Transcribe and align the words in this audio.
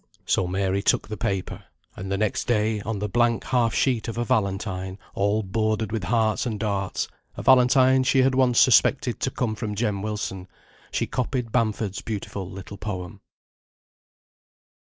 So 0.25 0.47
Mary 0.47 0.81
took 0.81 1.07
the 1.09 1.15
paper. 1.15 1.65
And 1.95 2.11
the 2.11 2.17
next 2.17 2.45
day, 2.47 2.81
on 2.81 2.97
the 2.97 3.07
blank 3.07 3.43
half 3.43 3.71
sheet 3.75 4.07
of 4.07 4.17
a 4.17 4.25
valentine, 4.25 4.97
all 5.13 5.43
bordered 5.43 5.91
with 5.91 6.05
hearts 6.05 6.47
and 6.47 6.59
darts 6.59 7.07
a 7.37 7.43
valentine 7.43 8.01
she 8.01 8.23
had 8.23 8.33
once 8.33 8.59
suspected 8.59 9.19
to 9.19 9.29
come 9.29 9.53
from 9.53 9.75
Jem 9.75 10.01
Wilson 10.01 10.47
she 10.91 11.05
copied 11.05 11.51
Bamford's 11.51 12.01
beautiful 12.01 12.49
little 12.49 12.77
poem. 12.77 13.21